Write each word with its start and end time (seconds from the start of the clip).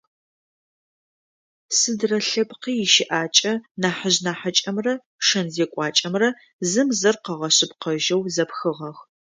Сыдрэ 1.77 2.17
лъэпкъи 2.27 2.73
ищыӏакӏэ 2.83 3.53
нахьыжъ-нахьыкӏэмрэ 3.81 4.93
шэн-зекӏуакӏэмрэ 5.25 6.29
зым 6.69 6.89
зыр 6.99 7.15
къыгъэшъыпкъэжьэу 7.23 8.21
зэпхыгъэх. 8.35 8.97